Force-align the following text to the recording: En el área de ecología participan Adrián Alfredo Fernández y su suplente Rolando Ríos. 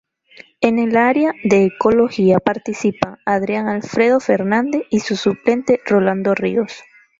En 0.61 0.79
el 0.79 0.97
área 0.97 1.31
de 1.43 1.65
ecología 1.65 2.39
participan 2.39 3.19
Adrián 3.23 3.67
Alfredo 3.67 4.19
Fernández 4.19 4.81
y 4.89 4.99
su 5.01 5.15
suplente 5.15 5.79
Rolando 5.85 6.33
Ríos. 6.33 6.81